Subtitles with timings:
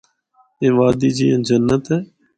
[0.61, 1.97] اے وادی جیّاں جنت اے۔